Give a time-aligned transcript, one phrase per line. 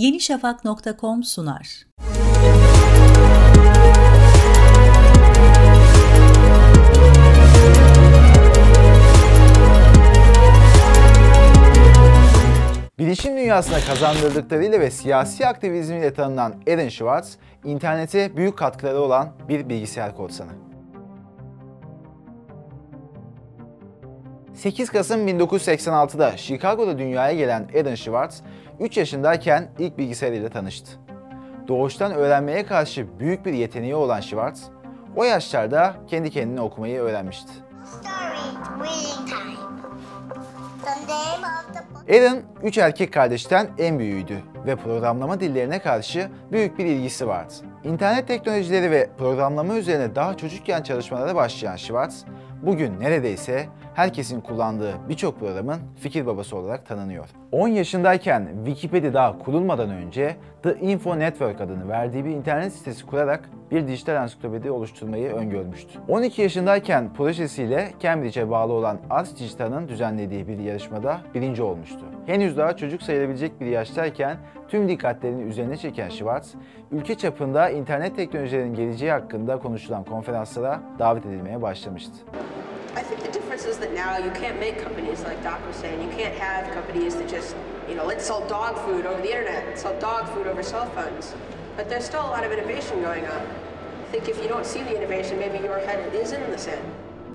[0.00, 1.86] yenişafak.com sunar.
[12.98, 20.16] Bilişim dünyasına kazandırdıklarıyla ve siyasi aktivizmiyle tanınan Aaron Schwartz, internete büyük katkıları olan bir bilgisayar
[20.16, 20.69] korsanı.
[24.60, 28.42] 8 Kasım 1986'da Chicago'da dünyaya gelen Aaron Schwartz,
[28.80, 30.90] 3 yaşındayken ilk bilgisayarıyla tanıştı.
[31.68, 34.62] Doğuştan öğrenmeye karşı büyük bir yeteneği olan Schwartz,
[35.16, 37.52] o yaşlarda kendi kendine okumayı öğrenmişti.
[42.10, 47.52] Aaron, üç erkek kardeşten en büyüğüydü ve programlama dillerine karşı büyük bir ilgisi vardı.
[47.84, 52.24] İnternet teknolojileri ve programlama üzerine daha çocukken çalışmalara başlayan Schwartz,
[52.62, 57.28] bugün neredeyse herkesin kullandığı birçok programın fikir babası olarak tanınıyor.
[57.52, 63.50] 10 yaşındayken Wikipedia daha kurulmadan önce The Info Network adını verdiği bir internet sitesi kurarak
[63.70, 65.98] bir dijital ansiklopedi oluşturmayı öngörmüştü.
[66.08, 72.00] 12 yaşındayken projesiyle Cambridge'e bağlı olan Ars Digital'ın düzenlediği bir yarışmada birinci olmuştu.
[72.26, 74.36] Henüz daha çocuk sayılabilecek bir yaştayken
[74.68, 76.54] tüm dikkatlerini üzerine çeken Schwartz,
[76.90, 82.12] ülke çapında internet teknolojilerinin geleceği hakkında konuşulan konferanslara davet edilmeye başlamıştı.
[82.96, 83.29] I think
[83.64, 86.00] is that now you can't make companies like Doc was saying.
[86.02, 87.56] You can't have companies that just,
[87.88, 90.86] you know, let's sell dog food over the internet, let's sell dog food over cell
[90.94, 91.34] phones.
[91.76, 93.42] But there's still a lot of innovation going on.
[94.06, 96.84] I think if you don't see the innovation, maybe your head is in the sand.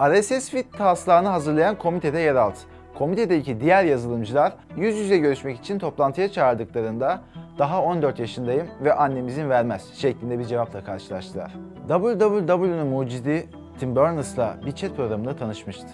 [0.00, 2.58] RSS Fit taslağını hazırlayan komitede yer aldı.
[2.98, 7.20] Komitedeki diğer yazılımcılar yüz yüze görüşmek için toplantıya çağırdıklarında
[7.58, 11.52] daha 14 yaşındayım ve annem izin vermez şeklinde bir cevapla karşılaştılar.
[11.88, 13.48] WWW'nun mucidi
[13.80, 15.86] Tim Berners-La bir chat programında tanışmıştı.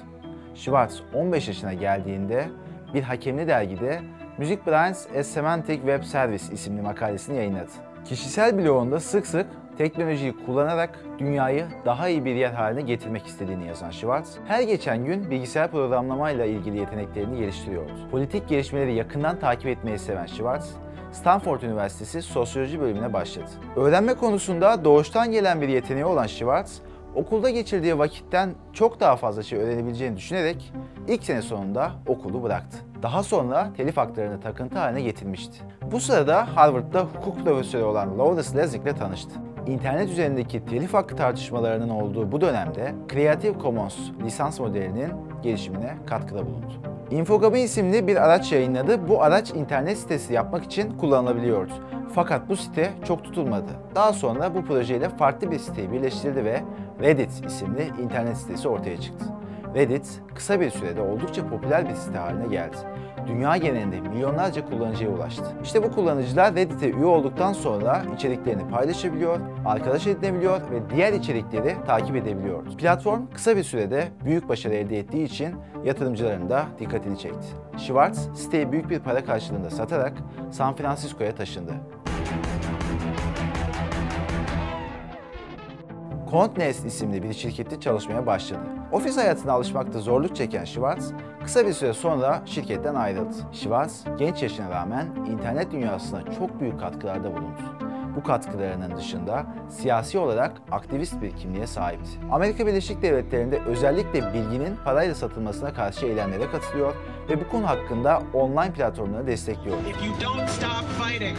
[0.54, 2.48] Schwartz 15 yaşına geldiğinde
[2.94, 4.00] bir hakemli dergide
[4.38, 7.70] Music Brands a Semantic Web Service isimli makalesini yayınladı.
[8.04, 9.46] Kişisel blogunda sık sık
[9.78, 15.30] teknolojiyi kullanarak dünyayı daha iyi bir yer haline getirmek istediğini yazan Schwartz, her geçen gün
[15.30, 17.92] bilgisayar programlamayla ilgili yeteneklerini geliştiriyordu.
[18.10, 20.70] Politik gelişmeleri yakından takip etmeyi seven Schwartz,
[21.12, 23.50] Stanford Üniversitesi Sosyoloji bölümüne başladı.
[23.76, 26.80] Öğrenme konusunda doğuştan gelen bir yeteneği olan Schwartz,
[27.14, 30.72] okulda geçirdiği vakitten çok daha fazla şey öğrenebileceğini düşünerek
[31.08, 32.78] ilk sene sonunda okulu bıraktı.
[33.02, 35.58] Daha sonra telif haklarını takıntı haline getirmişti.
[35.92, 39.30] Bu sırada Harvard'da hukuk profesörü olan Lawrence Lessig ile tanıştı.
[39.66, 46.72] İnternet üzerindeki telif hakkı tartışmalarının olduğu bu dönemde Creative Commons lisans modelinin gelişimine katkıda bulundu.
[47.10, 49.08] Infogami isimli bir araç yayınladı.
[49.08, 51.72] Bu araç internet sitesi yapmak için kullanılabiliyordu.
[52.14, 53.70] Fakat bu site çok tutulmadı.
[53.94, 56.60] Daha sonra bu projeyle farklı bir siteyi birleştirdi ve
[57.00, 59.24] Reddit isimli internet sitesi ortaya çıktı.
[59.74, 62.76] Reddit kısa bir sürede oldukça popüler bir site haline geldi.
[63.26, 65.44] Dünya genelinde milyonlarca kullanıcıya ulaştı.
[65.62, 72.16] İşte bu kullanıcılar Reddit'e üye olduktan sonra içeriklerini paylaşabiliyor, arkadaş edinebiliyor ve diğer içerikleri takip
[72.16, 72.64] edebiliyor.
[72.64, 75.54] Platform kısa bir sürede büyük başarı elde ettiği için
[75.84, 77.46] yatırımcıların da dikkatini çekti.
[77.78, 80.12] Schwartz siteyi büyük bir para karşılığında satarak
[80.50, 81.72] San Francisco'ya taşındı.
[86.34, 88.60] Contnest isimli bir şirkette çalışmaya başladı.
[88.92, 91.12] Ofis hayatına alışmakta zorluk çeken Schwartz,
[91.42, 93.34] kısa bir süre sonra şirketten ayrıldı.
[93.52, 97.60] Schwartz, genç yaşına rağmen internet dünyasına çok büyük katkılarda bulundu.
[98.16, 102.10] Bu katkılarının dışında siyasi olarak aktivist bir kimliğe sahipti.
[102.32, 106.94] Amerika Birleşik Devletleri'nde özellikle bilginin parayla satılmasına karşı eylemlere katılıyor
[107.28, 109.76] ve bu konu hakkında online platformları destekliyor.
[109.76, 111.36] If you don't stop fighting.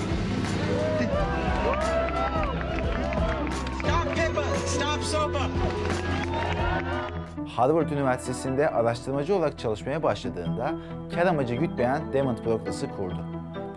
[7.47, 10.73] Harvard Üniversitesi'nde araştırmacı olarak çalışmaya başladığında
[11.15, 13.25] kar amacı gütmeyen Demant Progress'ı kurdu.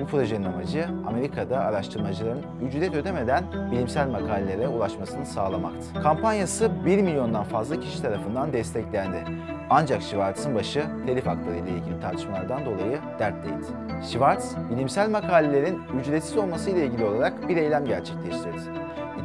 [0.01, 6.03] Bu projenin amacı Amerika'da araştırmacıların ücret ödemeden bilimsel makalelere ulaşmasını sağlamaktı.
[6.03, 9.25] Kampanyası 1 milyondan fazla kişi tarafından desteklendi.
[9.71, 13.65] Ancak Schwartz'ın başı telif hakları ile ilgili tartışmalardan dolayı dertteydi.
[14.03, 18.61] Schwartz, bilimsel makalelerin ücretsiz olması ile ilgili olarak bir eylem gerçekleştirdi.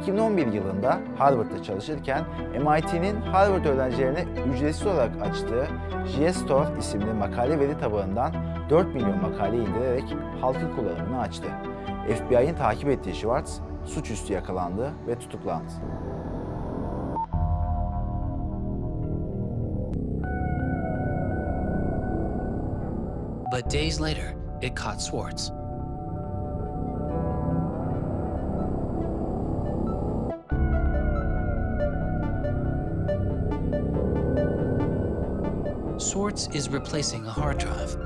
[0.02, 4.24] 2011 yılında Harvard'da çalışırken MIT'nin Harvard öğrencilerine
[4.54, 5.66] ücretsiz olarak açtığı
[6.06, 8.34] JSTOR isimli makale veri tabanından
[8.70, 11.46] 4 milyon makale indirerek halkın kullanımını açtı.
[12.08, 15.72] FBI'nin takip ettiği Schwartz suçüstü yakalandı ve tutuklandı.
[23.54, 25.52] But days later, it caught Swartz.
[35.98, 37.96] Swartz is replacing a hard drive.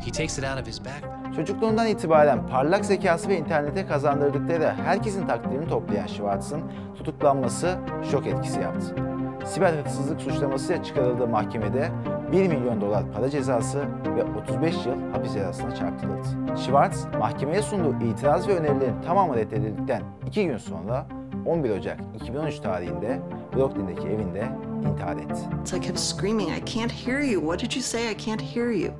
[0.00, 1.34] He takes it out of his backpack.
[1.36, 6.62] Çocukluğundan itibaren parlak zekası ve internete kazandırdıkları herkesin takdirini toplayan Schwartz'ın
[6.94, 7.78] tutuklanması
[8.10, 9.11] şok etkisi yaptı.
[9.46, 11.90] Siber hırsızlık suçlamasıyla çıkarıldığı mahkemede
[12.32, 13.84] 1 milyon dolar para cezası
[14.16, 16.56] ve 35 yıl hapis cezasına çarptırıldı.
[16.56, 21.06] Schwartz, mahkemeye sunduğu itiraz ve önerilerin tamamı reddedildikten 2 gün sonra
[21.46, 23.20] 11 Ocak 2013 tarihinde
[23.56, 24.48] Brooklyn'deki evinde
[24.88, 25.40] intihar etti.
[25.64, 27.40] So I kept screaming, I can't hear you.
[27.40, 28.10] What did you say?
[28.12, 28.90] I can't hear you.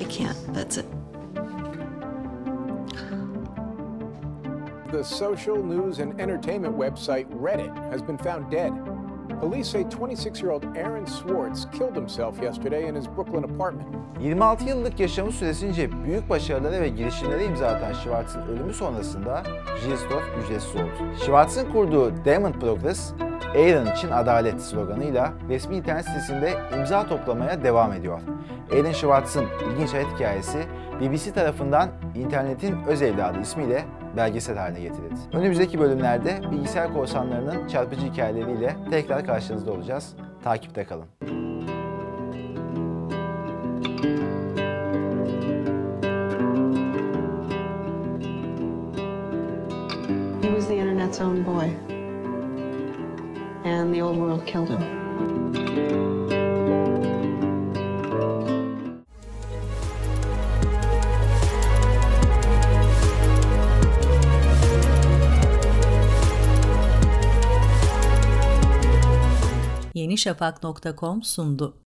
[0.00, 0.36] I can't.
[0.54, 1.01] That's it.
[4.92, 8.72] The social news and entertainment website Reddit has been found dead.
[9.40, 13.88] Police say 26 year old Aaron Swartz killed himself yesterday in his Brooklyn apartment.
[14.20, 19.42] 26 yıllık yaşamı süresince büyük başarılara ve girişimlere imza atan Schwartz'ın ölümü sonrasında
[19.84, 20.90] Gilsdorf ücretsiz oldu.
[21.24, 23.12] Schwartz'ın kurduğu Diamond Progress,
[23.54, 28.20] Aaron için adalet sloganıyla resmi internet sitesinde imza toplamaya devam ediyor.
[28.72, 30.58] Aaron Schwartz'ın ilginç hayat hikayesi
[31.02, 33.84] BBC tarafından internetin öz evladı ismiyle
[34.16, 35.20] belgesel haline getirildi.
[35.32, 40.14] Önümüzdeki bölümlerde bilgisayar korsanlarının çarpıcı hikayeleriyle tekrar karşınızda olacağız.
[40.44, 41.06] Takipte kalın.
[50.72, 51.68] The internet's own boy.
[53.64, 56.11] And the old world killed him.
[70.26, 71.74] yenişafak.com sundu.